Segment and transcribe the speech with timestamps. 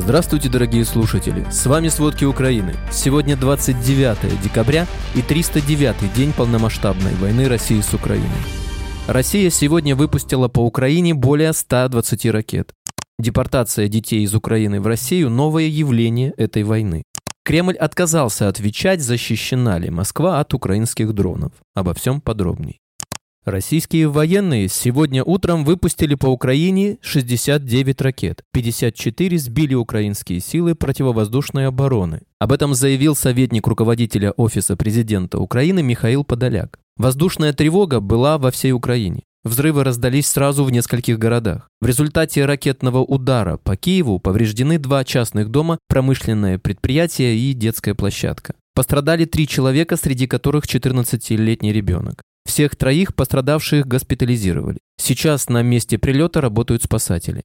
[0.00, 1.46] Здравствуйте, дорогие слушатели!
[1.50, 2.74] С вами «Сводки Украины».
[2.90, 8.26] Сегодня 29 декабря и 309 день полномасштабной войны России с Украиной.
[9.06, 12.72] Россия сегодня выпустила по Украине более 120 ракет.
[13.18, 17.02] Депортация детей из Украины в Россию– новое явление этой войны.
[17.44, 21.52] Кремль отказался отвечать, защищена ли Москва от украинских дронов.
[21.74, 22.80] Обо всем подробней.
[23.46, 28.42] Российские военные сегодня утром выпустили по Украине 69 ракет.
[28.52, 32.20] 54 сбили украинские силы противовоздушной обороны.
[32.38, 36.78] Об этом заявил советник руководителя Офиса президента Украины Михаил Подоляк.
[36.98, 39.22] Воздушная тревога была во всей Украине.
[39.42, 41.70] Взрывы раздались сразу в нескольких городах.
[41.80, 48.54] В результате ракетного удара по Киеву повреждены два частных дома, промышленное предприятие и детская площадка.
[48.74, 52.22] Пострадали три человека, среди которых 14-летний ребенок.
[52.44, 54.78] Всех троих пострадавших госпитализировали.
[54.98, 57.42] Сейчас на месте прилета работают спасатели.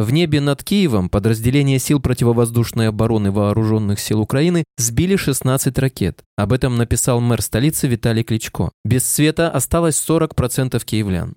[0.00, 6.24] В небе над Киевом подразделения сил противовоздушной обороны Вооруженных сил Украины сбили 16 ракет.
[6.36, 8.70] Об этом написал мэр столицы Виталий Кличко.
[8.82, 11.36] Без света осталось 40% киевлян.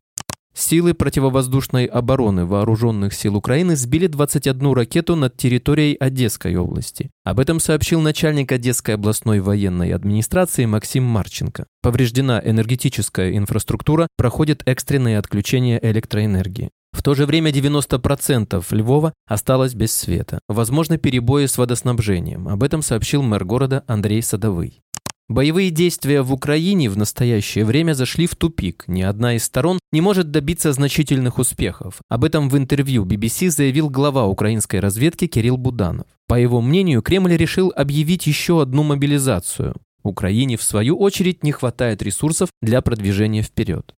[0.55, 7.09] Силы противовоздушной обороны Вооруженных сил Украины сбили 21 ракету над территорией Одесской области.
[7.23, 11.65] Об этом сообщил начальник Одесской областной военной администрации Максим Марченко.
[11.81, 16.69] Повреждена энергетическая инфраструктура, проходит экстренное отключение электроэнергии.
[16.91, 20.39] В то же время 90% Львова осталось без света.
[20.47, 22.47] Возможны перебои с водоснабжением.
[22.47, 24.83] Об этом сообщил мэр города Андрей Садовый.
[25.29, 28.83] Боевые действия в Украине в настоящее время зашли в тупик.
[28.87, 32.01] Ни одна из сторон не может добиться значительных успехов.
[32.09, 36.07] Об этом в интервью BBC заявил глава украинской разведки Кирилл Буданов.
[36.27, 39.75] По его мнению, Кремль решил объявить еще одну мобилизацию.
[40.03, 43.95] Украине, в свою очередь, не хватает ресурсов для продвижения вперед.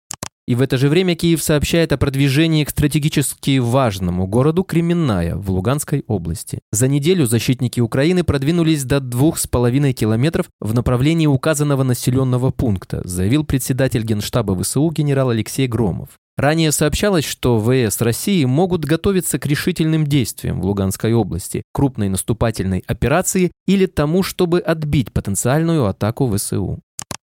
[0.46, 5.50] И в это же время Киев сообщает о продвижении к стратегически важному городу Кременная в
[5.50, 6.60] Луганской области.
[6.72, 13.02] За неделю защитники Украины продвинулись до двух с половиной километров в направлении указанного населенного пункта,
[13.06, 16.10] заявил председатель Генштаба ВСУ генерал Алексей Громов.
[16.36, 22.84] Ранее сообщалось, что ВС России могут готовиться к решительным действиям в Луганской области, крупной наступательной
[22.88, 26.82] операции или тому, чтобы отбить потенциальную атаку ВСУ.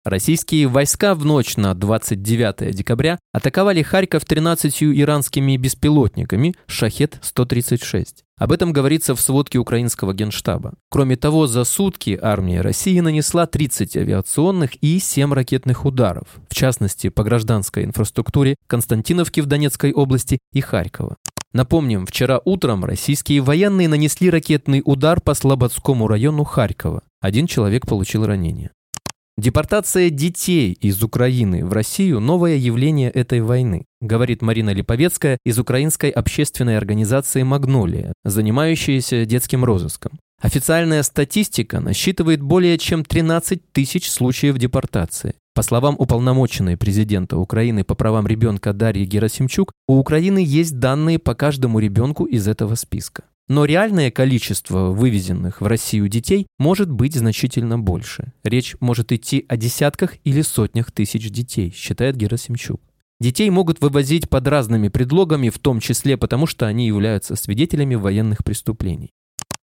[0.05, 8.07] Российские войска в ночь на 29 декабря атаковали Харьков 13 иранскими беспилотниками «Шахет-136».
[8.37, 10.75] Об этом говорится в сводке украинского генштаба.
[10.91, 17.09] Кроме того, за сутки армия России нанесла 30 авиационных и 7 ракетных ударов, в частности,
[17.09, 21.17] по гражданской инфраструктуре Константиновки в Донецкой области и Харькова.
[21.55, 27.05] Напомним, вчера утром российские военные нанесли ракетный удар по Слободскому району Харькова.
[27.23, 28.71] Один человек получил ранение.
[29.37, 36.11] Депортация детей из Украины в Россию– новое явление этой войны, говорит Марина Липовецкая из украинской
[36.11, 40.21] общественной организации «Магнолия», занимающаяся детским розыском.
[40.41, 45.35] Официальная статистика насчитывает более чем 13 тысяч случаев депортации.
[45.53, 51.35] По словам уполномоченной президента Украины по правам ребенка Дарьи Герасимчук, у Украины есть данные по
[51.35, 53.25] каждому ребенку из этого списка.
[53.47, 58.33] Но реальное количество вывезенных в Россию детей может быть значительно больше.
[58.43, 62.81] Речь может идти о десятках или сотнях тысяч детей, считает Герасимчук.
[63.21, 68.45] Детей могут вывозить под разными предлогами, в том числе потому, что они являются свидетелями военных
[68.45, 69.11] преступлений.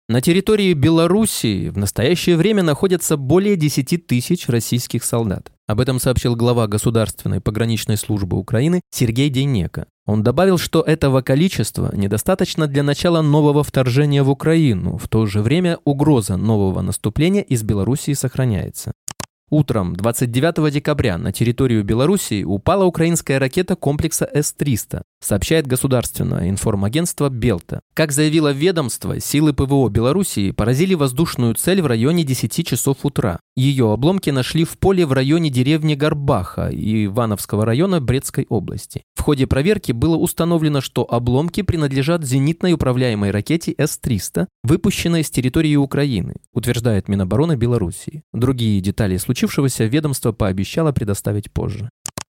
[0.07, 5.51] На территории Белоруссии в настоящее время находятся более 10 тысяч российских солдат.
[5.67, 9.87] Об этом сообщил глава Государственной пограничной службы Украины Сергей Дейнека.
[10.05, 14.99] Он добавил, что этого количества недостаточно для начала нового вторжения в Украину.
[14.99, 18.93] В то же время угроза нового наступления из Белоруссии сохраняется.
[19.49, 27.81] Утром 29 декабря на территорию Белоруссии упала украинская ракета комплекса С-300, сообщает государственное информагентство Белта.
[27.95, 33.41] Как заявило ведомство, силы ПВО Белоруссии поразили воздушную цель в районе 10 часов утра.
[33.57, 39.03] Ее обломки нашли в поле в районе деревни Горбаха Ивановского района Брестской области.
[39.15, 45.77] В ходе проверки было установлено, что обломки принадлежат зенитной управляемой ракете С-300, выпущенной с территории
[45.77, 48.23] Украины, утверждает Минобороны Белоруссии.
[48.33, 51.89] Другие детали случившегося ведомство пообещало предоставить позже.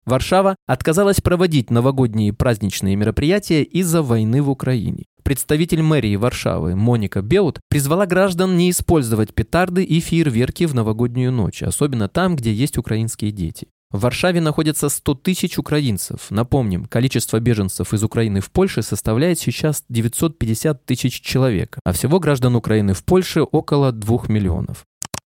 [0.07, 5.03] Варшава отказалась проводить новогодние праздничные мероприятия из-за войны в Украине.
[5.21, 11.61] Представитель мэрии Варшавы Моника Беут призвала граждан не использовать петарды и фейерверки в новогоднюю ночь,
[11.61, 13.67] особенно там, где есть украинские дети.
[13.91, 16.27] В Варшаве находится 100 тысяч украинцев.
[16.29, 22.55] Напомним, количество беженцев из Украины в Польше составляет сейчас 950 тысяч человек, а всего граждан
[22.55, 24.85] Украины в Польше около 2 миллионов.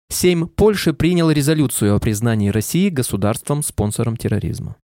[0.09, 4.77] Сейм Польши принял резолюцию о признании России государством-спонсором терроризма.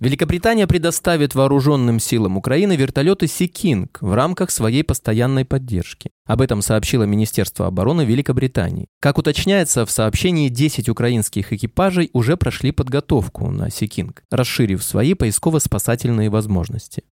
[0.00, 6.10] Великобритания предоставит вооруженным силам Украины вертолеты «Сикинг» в рамках своей постоянной поддержки.
[6.24, 8.86] Об этом сообщило Министерство обороны Великобритании.
[8.98, 16.30] Как уточняется, в сообщении 10 украинских экипажей уже прошли подготовку на «Сикинг», расширив свои поисково-спасательные
[16.30, 17.02] возможности.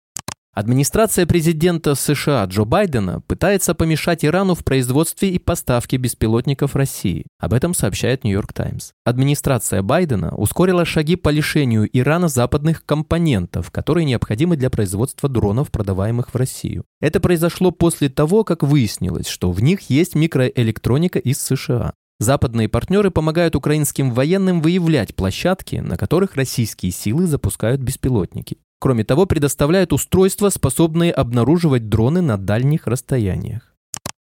[0.59, 7.27] Администрация президента США Джо Байдена пытается помешать Ирану в производстве и поставке беспилотников России.
[7.39, 8.91] Об этом сообщает Нью-Йорк Таймс.
[9.05, 16.35] Администрация Байдена ускорила шаги по лишению Ирана западных компонентов, которые необходимы для производства дронов, продаваемых
[16.35, 16.83] в Россию.
[17.01, 21.93] Это произошло после того, как выяснилось, что в них есть микроэлектроника из США.
[22.19, 28.59] Западные партнеры помогают украинским военным выявлять площадки, на которых российские силы запускают беспилотники.
[28.81, 33.75] Кроме того, предоставляет устройства, способные обнаруживать дроны на дальних расстояниях.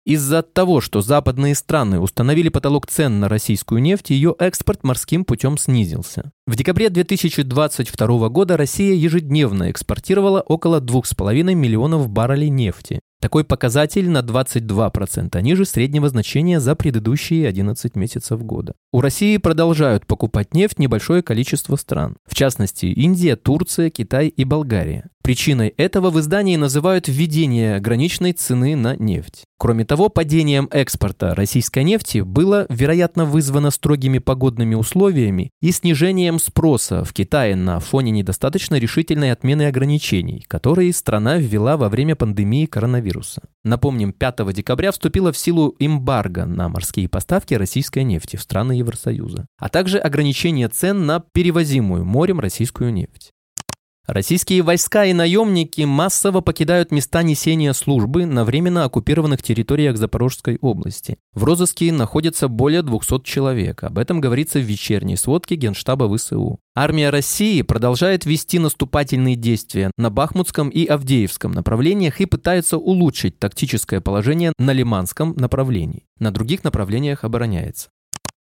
[0.07, 5.59] Из-за того, что западные страны установили потолок цен на российскую нефть, ее экспорт морским путем
[5.59, 6.33] снизился.
[6.47, 13.01] В декабре 2022 года Россия ежедневно экспортировала около 2,5 миллионов баррелей нефти.
[13.21, 18.73] Такой показатель на 22% ниже среднего значения за предыдущие 11 месяцев года.
[18.93, 25.11] У России продолжают покупать нефть небольшое количество стран, в частности Индия, Турция, Китай и Болгария.
[25.23, 29.45] Причиной этого в издании называют введение граничной цены на нефть.
[29.59, 37.05] Кроме того, падением экспорта российской нефти было, вероятно, вызвано строгими погодными условиями и снижением спроса
[37.05, 42.65] в Китае на фоне недостаточно решительной отмены ограничений, которые страна ввела во время пандемии
[43.11, 43.43] коронавируса.
[43.65, 49.47] Напомним, 5 декабря вступила в силу эмбарго на морские поставки российской нефти в страны Евросоюза,
[49.59, 53.33] а также ограничение цен на перевозимую морем российскую нефть.
[54.13, 61.17] Российские войска и наемники массово покидают места несения службы на временно оккупированных территориях Запорожской области.
[61.33, 63.85] В розыске находится более 200 человек.
[63.85, 66.59] Об этом говорится в вечерней сводке Генштаба ВСУ.
[66.75, 74.01] Армия России продолжает вести наступательные действия на Бахмутском и Авдеевском направлениях и пытается улучшить тактическое
[74.01, 76.03] положение на Лиманском направлении.
[76.19, 77.91] На других направлениях обороняется.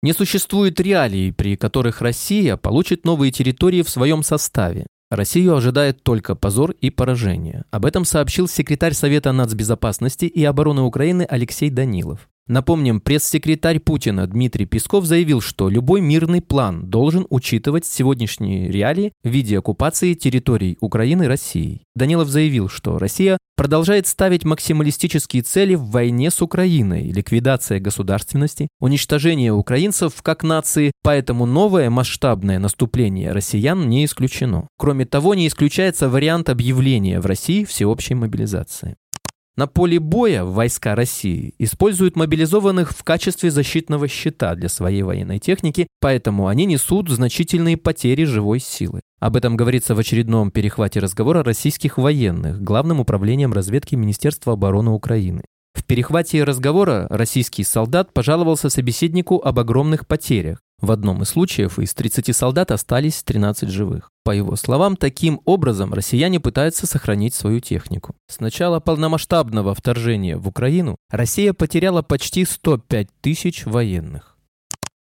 [0.05, 4.87] Не существует реалий, при которых Россия получит новые территории в своем составе.
[5.11, 7.65] Россию ожидает только позор и поражение.
[7.71, 12.29] Об этом сообщил секретарь Совета нацбезопасности и обороны Украины Алексей Данилов.
[12.49, 19.29] Напомним, пресс-секретарь Путина Дмитрий Песков заявил, что любой мирный план должен учитывать сегодняшние реалии в
[19.29, 21.83] виде оккупации территорий Украины Россией.
[21.95, 29.53] Данилов заявил, что Россия продолжает ставить максималистические цели в войне с Украиной, ликвидация государственности, уничтожение
[29.53, 34.69] украинцев как нации, поэтому новое масштабное наступление россиян не исключено.
[34.79, 38.97] Кроме того, не исключается вариант объявления в России всеобщей мобилизации.
[39.59, 45.89] На поле боя войска России используют мобилизованных в качестве защитного щита для своей военной техники,
[46.01, 49.01] поэтому они несут значительные потери живой силы.
[49.19, 55.43] Об этом говорится в очередном перехвате разговора российских военных Главным управлением разведки Министерства обороны Украины.
[55.75, 61.93] В перехвате разговора российский солдат пожаловался собеседнику об огромных потерях, в одном из случаев из
[61.95, 64.11] 30 солдат остались 13 живых.
[64.25, 68.15] По его словам, таким образом россияне пытаются сохранить свою технику.
[68.29, 74.38] С начала полномасштабного вторжения в Украину Россия потеряла почти 105 тысяч военных.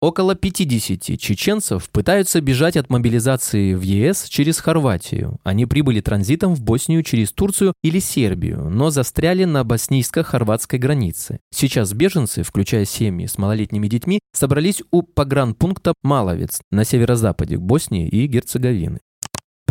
[0.04, 5.40] Около 50 чеченцев пытаются бежать от мобилизации в ЕС через Хорватию.
[5.46, 11.40] Они прибыли транзитом в Боснию через Турцию или Сербию, но застряли на боснийско-хорватской границе.
[11.56, 18.28] Сейчас беженцы, включая семьи с малолетними детьми, собрались у погранпункта Маловец на северо-западе Боснии и
[18.28, 19.00] Герцеговины.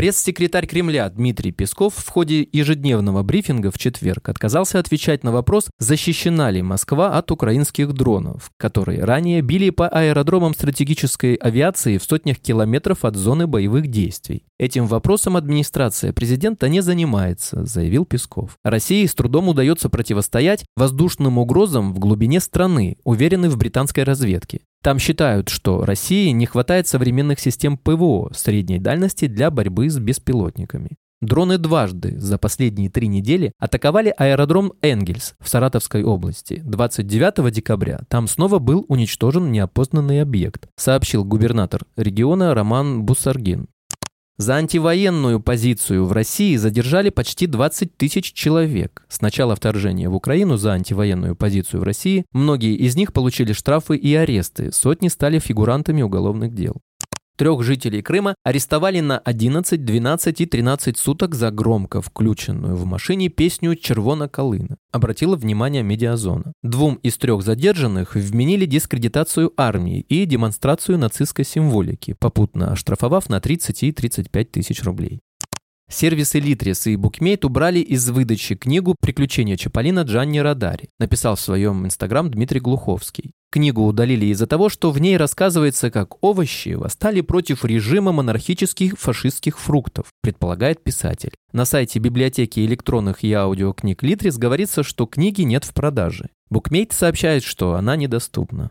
[0.02, 6.50] Пресс-секретарь Кремля Дмитрий Песков в ходе ежедневного брифинга в четверг отказался отвечать на вопрос, защищена
[6.50, 13.04] ли Москва от украинских дронов, которые ранее били по аэродромам стратегической авиации в сотнях километров
[13.04, 14.42] от зоны боевых действий.
[14.58, 18.56] Этим вопросом администрация президента не занимается, заявил Песков.
[18.64, 24.62] России с трудом удается противостоять воздушным угрозам в глубине страны, уверены в британской разведке.
[24.82, 30.96] Там считают, что России не хватает современных систем ПВО средней дальности для борьбы с беспилотниками.
[31.22, 36.60] Дроны дважды за последние три недели атаковали аэродром Энгельс в Саратовской области.
[36.64, 43.68] 29 декабря там снова был уничтожен неопознанный объект, сообщил губернатор региона Роман Бусаргин.
[44.38, 49.04] За антивоенную позицию в России задержали почти 20 тысяч человек.
[49.08, 53.96] С начала вторжения в Украину за антивоенную позицию в России многие из них получили штрафы
[53.96, 56.80] и аресты, сотни стали фигурантами уголовных дел.
[57.36, 63.30] Трех жителей Крыма арестовали на 11, 12 и 13 суток за громко включенную в машине
[63.30, 64.76] песню «Червона Колына».
[64.92, 66.52] Обратила внимание медиазона.
[66.62, 73.82] Двум из трех задержанных вменили дискредитацию армии и демонстрацию нацистской символики, попутно оштрафовав на 30
[73.84, 75.20] и 35 тысяч рублей.
[75.92, 81.84] Сервисы Литрис и Букмейт убрали из выдачи книгу «Приключения Чаполина Джанни Радари», написал в своем
[81.84, 83.32] инстаграм Дмитрий Глуховский.
[83.50, 89.60] Книгу удалили из-за того, что в ней рассказывается, как овощи восстали против режима монархических фашистских
[89.60, 91.34] фруктов, предполагает писатель.
[91.52, 96.30] На сайте библиотеки электронных и аудиокниг Литрис говорится, что книги нет в продаже.
[96.48, 98.70] Букмейт сообщает, что она недоступна.